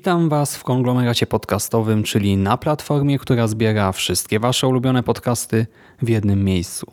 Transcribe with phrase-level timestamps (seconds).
[0.00, 5.66] Witam Was w konglomeracie podcastowym, czyli na platformie, która zbiera wszystkie Wasze ulubione podcasty
[6.02, 6.92] w jednym miejscu.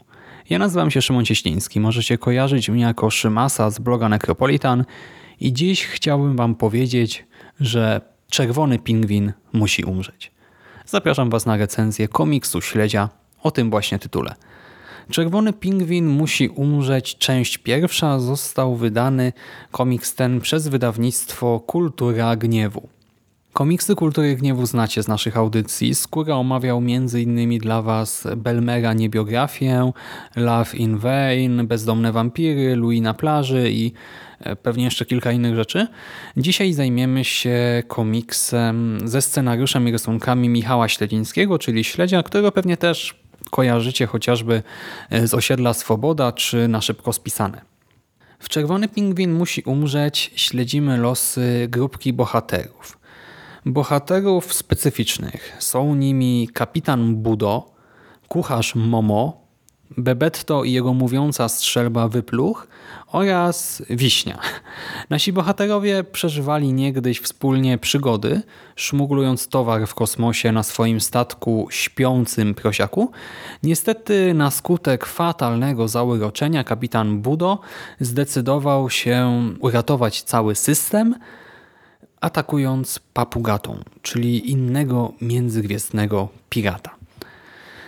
[0.49, 4.85] Ja nazywam się Szymon Cieśliński, możecie kojarzyć mnie jako Szymasa z bloga Necropolitan
[5.39, 7.25] i dziś chciałbym Wam powiedzieć,
[7.59, 10.31] że czerwony pingwin musi umrzeć.
[10.85, 13.09] Zapraszam Was na recenzję komiksu Śledzia
[13.43, 14.35] o tym właśnie tytule.
[15.11, 17.17] Czerwony Pingwin musi umrzeć.
[17.17, 19.33] Część pierwsza został wydany
[19.71, 22.96] komiks ten przez wydawnictwo Kultura Gniewu.
[23.57, 25.95] Komiksy Kultury Gniewu znacie z naszych audycji.
[25.95, 27.59] Skóra omawiał m.in.
[27.59, 29.91] dla Was Belmera Niebiografię,
[30.35, 33.93] Love in Vain, Bezdomne Wampiry, Louis na plaży i
[34.39, 35.87] e, pewnie jeszcze kilka innych rzeczy.
[36.37, 43.19] Dzisiaj zajmiemy się komiksem ze scenariuszem i rysunkami Michała Śledzińskiego, czyli Śledzia, którego pewnie też
[43.49, 44.63] kojarzycie chociażby
[45.09, 47.61] e, z osiedla Swoboda czy na szybko spisane.
[48.39, 52.96] W Czerwony Pingwin musi umrzeć śledzimy losy grupki bohaterów.
[53.67, 55.55] Bohaterów specyficznych.
[55.59, 57.71] Są nimi kapitan Budo,
[58.27, 59.47] kucharz Momo,
[59.97, 62.67] Bebetto i jego mówiąca strzelba Wypluch
[63.07, 64.39] oraz Wiśnia.
[65.09, 68.41] Nasi bohaterowie przeżywali niegdyś wspólnie przygody,
[68.75, 73.11] szmuglując towar w kosmosie na swoim statku śpiącym prosiaku.
[73.63, 77.59] Niestety na skutek fatalnego zauroczenia kapitan Budo
[77.99, 81.15] zdecydował się uratować cały system,
[82.21, 86.95] atakując papugatą, czyli innego międzygwiezdnego pirata.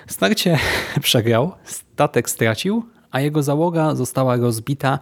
[0.08, 0.60] Starcie
[1.02, 5.00] przegrał, statek stracił, a jego załoga została rozbita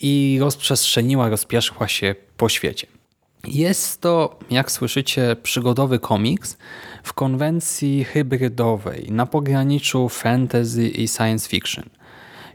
[0.00, 2.86] i rozprzestrzeniła, rozpieszła się po świecie.
[3.44, 6.56] Jest to, jak słyszycie, przygodowy komiks
[7.02, 11.84] w konwencji hybrydowej na pograniczu fantasy i science fiction.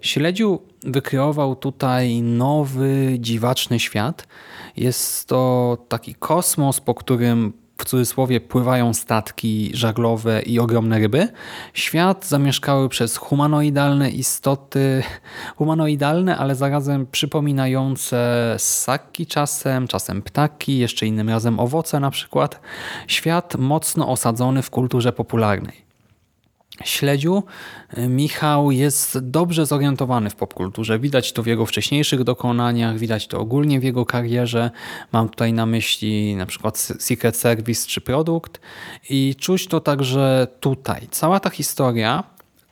[0.02, 4.28] Śledziu wykreował tutaj nowy, dziwaczny świat.
[4.78, 11.28] Jest to taki kosmos, po którym w cudzysłowie pływają statki żaglowe i ogromne ryby.
[11.74, 15.04] Świat zamieszkały przez humanoidalne istoty,
[15.58, 22.60] humanoidalne, ale zarazem przypominające ssaki czasem, czasem ptaki, jeszcze innym razem owoce na przykład.
[23.08, 25.91] Świat mocno osadzony w kulturze popularnej.
[26.84, 27.44] Śledziu
[27.90, 31.00] e, Michał jest dobrze zorientowany w popkulturze.
[31.00, 34.72] Widać to w jego wcześniejszych dokonaniach, widać to ogólnie w jego karierze.
[35.12, 38.60] Mam tutaj na myśli na przykład Secret Service czy Produkt
[39.10, 41.08] i czuć to także tutaj.
[41.12, 42.24] Cała ta historia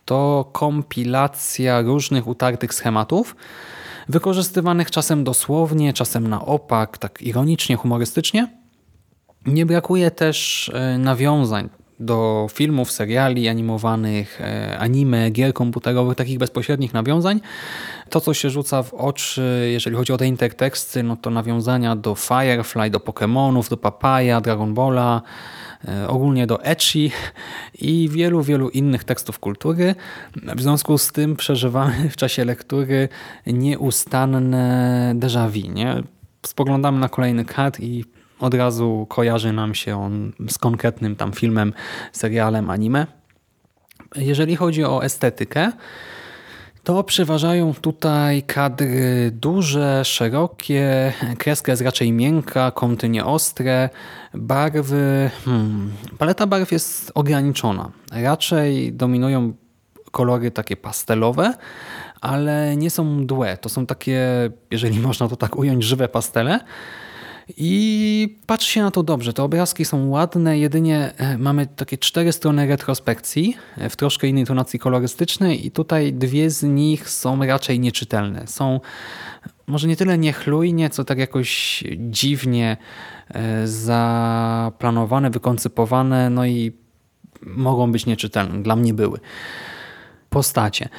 [0.06, 3.36] to kompilacja różnych utartych schematów,
[4.09, 8.48] wykorzystywanych czasem dosłownie, czasem na opak, tak ironicznie, humorystycznie.
[9.46, 16.94] Nie brakuje też e, nawiązań do filmów, seriali animowanych, e, anime, gier komputerowych, takich bezpośrednich
[16.94, 17.42] nawiązań.
[18.10, 22.16] To, co się rzuca w oczy, jeżeli chodzi o te interteksty, no to nawiązania do
[22.16, 25.22] Firefly, do Pokémonów, do Papaya, Dragon Balla,
[25.88, 27.12] e, ogólnie do Echi
[27.82, 29.96] i wielu, wielu innych tekstów kultury.
[30.56, 33.09] W związku z tym przeżywamy w czasie lektury
[33.48, 35.74] nieustanne déjà vu.
[35.74, 36.04] Nie?
[36.46, 38.06] Spoglądamy na kolejny kadr i
[38.40, 41.74] od razu kojarzy nam się on z konkretnym tam filmem,
[42.12, 43.08] serialem, anime.
[44.16, 45.72] Jeżeli chodzi o estetykę,
[46.84, 53.90] to przeważają tutaj kadry duże, szerokie, kreska jest raczej miękka, kąty nieostre,
[54.34, 55.30] barwy...
[55.46, 57.92] Hmm, paleta barw jest ograniczona.
[58.12, 59.53] Raczej dominują
[60.12, 61.53] kolory takie pastelowe,
[62.22, 63.58] ale nie są mdłe.
[63.58, 66.59] To są takie, jeżeli można to tak ująć, żywe pastele,
[67.57, 69.34] i patrzy się na to dobrze.
[69.34, 74.46] Te obrazki są ładne, jedynie e, mamy takie cztery strony retrospekcji e, w troszkę innej
[74.46, 78.47] tonacji kolorystycznej i tutaj dwie z nich są raczej nieczytelne.
[78.47, 78.79] Są
[79.67, 82.78] może nie tyle niechlujnie, co tak jakoś dziwnie
[83.29, 86.72] e, zaplanowane, wykoncypowane, no i
[87.41, 88.63] mogą być nieczytelne.
[88.63, 89.19] Dla mnie były.
[90.29, 90.90] Postacie.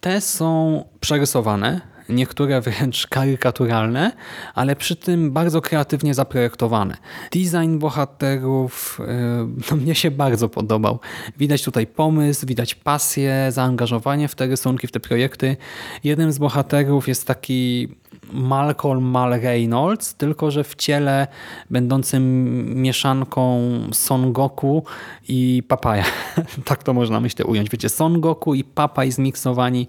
[0.00, 4.12] Te są przerysowane, niektóre wręcz karykaturalne,
[4.54, 6.96] ale przy tym bardzo kreatywnie zaprojektowane.
[7.32, 11.00] Design bohaterów yy, no mnie się bardzo podobał.
[11.38, 15.56] Widać tutaj pomysł, widać pasję, zaangażowanie w te rysunki, w te projekty.
[16.04, 17.88] Jednym z bohaterów jest taki
[18.32, 21.26] Malcolm Mal Reynolds, tylko że w ciele
[21.70, 22.22] będącym
[22.82, 24.84] mieszanką Son Goku
[25.28, 26.04] i Papaya.
[26.64, 27.70] tak to można myślę ująć.
[27.70, 29.88] Wiecie, Son Goku i Papaj zmiksowani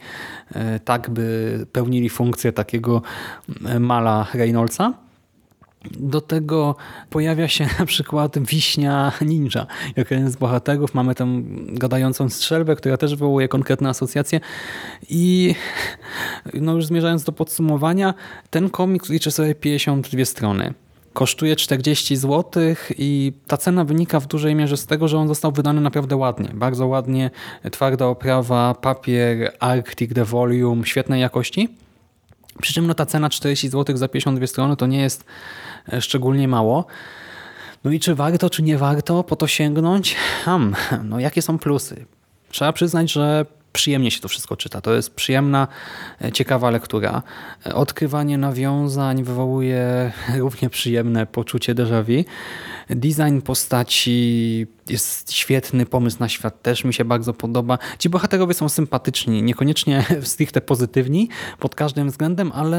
[0.56, 3.02] e, tak, by pełnili funkcję takiego
[3.66, 5.07] e, Mala Reynoldsa.
[5.92, 6.76] Do tego
[7.10, 9.68] pojawia się na przykład Wiśnia Ninja.
[9.96, 14.40] Jak jeden z bohaterów mamy tam gadającą strzelbę, która też wywołuje konkretne asocjacje.
[15.10, 15.56] I
[16.54, 18.14] no już zmierzając do podsumowania,
[18.50, 20.74] ten komiks liczy sobie 52 strony.
[21.14, 22.64] Kosztuje 40 zł
[22.98, 26.50] i ta cena wynika w dużej mierze z tego, że on został wydany naprawdę ładnie.
[26.54, 27.32] Bardzo ładnie,
[27.72, 31.70] twarda oprawa, papier, Arctic The Volume, świetnej jakości.
[32.62, 35.26] Przy czym no, ta cena 40 zł za 52 strony to nie jest
[35.94, 36.86] e, szczególnie mało.
[37.84, 40.16] No i czy warto, czy nie warto po to sięgnąć?
[40.46, 42.06] Hmm, no jakie są plusy?
[42.50, 43.46] Trzeba przyznać, że
[43.78, 44.82] przyjemnie się to wszystko czyta.
[44.82, 45.68] To jest przyjemna,
[46.22, 47.24] e, ciekawa lektura.
[47.66, 50.12] E, Odkrywanie nawiązań wywołuje
[50.44, 52.24] równie przyjemne poczucie déjà vu.
[52.90, 57.78] Design postaci jest świetny, pomysł na świat też mi się bardzo podoba.
[58.00, 61.30] Ci bohaterowie są sympatyczni, niekoniecznie stricte pozytywni
[61.60, 62.78] pod każdym względem, ale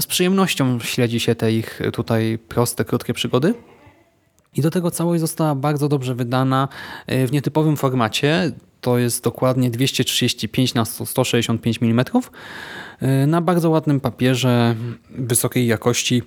[0.00, 3.54] z przyjemnością śledzi się te ich tutaj proste, krótkie przygody.
[4.56, 6.68] I do tego całość została bardzo dobrze wydana
[7.06, 8.52] e, w nietypowym formacie.
[8.80, 12.04] To jest dokładnie 235 na 165 mm
[13.00, 14.74] e, na bardzo ładnym papierze
[15.10, 16.22] wysokiej jakości.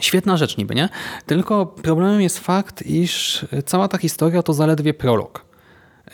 [0.00, 0.88] Świetna rzecz niby, nie?
[1.26, 5.51] Tylko problemem jest fakt, iż cała ta historia to zaledwie prolog.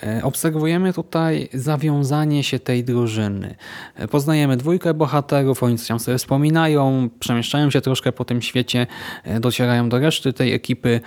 [0.03, 3.55] E, Obserwujemy tutaj zawiązanie się tej drużyny.
[3.95, 8.87] E, Poznajemy dwójkę bohaterów, oni coś tam sobie wspominają, przemieszczają się troszkę po tym świecie,
[9.25, 11.01] e, docierają do reszty tej ekipy,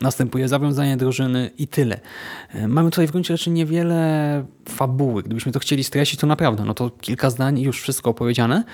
[0.00, 2.00] następuje zawiązanie drużyny i tyle.
[2.68, 5.22] Mamy tutaj w gruncie rzeczy niewiele fabuły.
[5.22, 8.64] Gdybyśmy to chcieli streścić, to naprawdę, no to kilka zdań i już wszystko opowiedziane.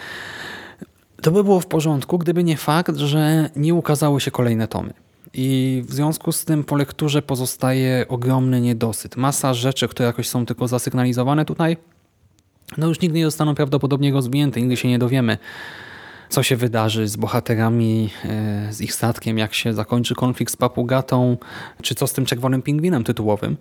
[1.23, 4.93] To by było w porządku, gdyby nie fakt, że nie ukazały się kolejne tomy.
[5.35, 9.17] I w związku z tym po lekturze pozostaje ogromny niedosyt.
[9.17, 11.77] Masa rzeczy, które jakoś są tylko zasygnalizowane tutaj,
[12.79, 15.39] no już nigdy nie zostaną prawdopodobnie rozwinięte, nigdy się nie dowiemy,
[16.29, 21.37] co się wydarzy z bohaterami, e, z ich statkiem, jak się zakończy konflikt z papugatą,
[21.83, 23.57] czy co z tym czerwonym pingwinem tytułowym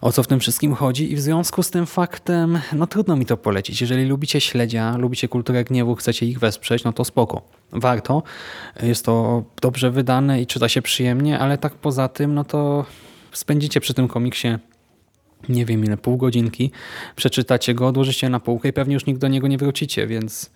[0.00, 3.26] o co w tym wszystkim chodzi i w związku z tym faktem, no trudno mi
[3.26, 3.80] to polecić.
[3.80, 7.42] Jeżeli lubicie śledzia, lubicie kulturę gniewu, chcecie ich wesprzeć, no to spoko.
[7.72, 8.22] Warto.
[8.82, 12.84] Jest to dobrze wydane i czyta się przyjemnie, ale tak poza tym, no to
[13.32, 14.48] spędzicie przy tym komiksie
[15.48, 16.70] nie wiem ile, pół godzinki,
[17.16, 20.50] przeczytacie go, odłożycie na półkę i pewnie już nigdy do niego nie wrócicie, więc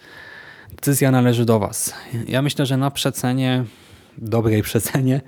[0.70, 1.94] decyzja należy do Was.
[2.28, 3.64] Ja myślę, że na przecenie
[4.18, 5.20] dobrej przecenie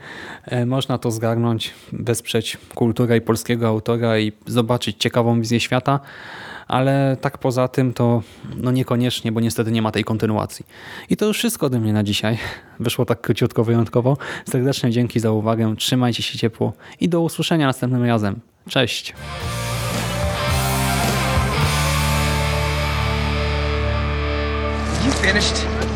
[0.44, 6.00] e, można to zgarnąć, wesprzeć kulturę i polskiego autora i zobaczyć ciekawą wizję świata,
[6.68, 8.22] ale tak poza tym to
[8.56, 10.66] no niekoniecznie, bo niestety nie ma tej kontynuacji.
[11.10, 12.38] I to już wszystko ode mnie na dzisiaj.
[12.80, 14.16] Wyszło tak króciutko, wyjątkowo.
[14.50, 18.40] Serdecznie dzięki za uwagę, trzymajcie się ciepło i do usłyszenia następnym razem.
[18.68, 19.14] Cześć!
[25.06, 25.95] You finished?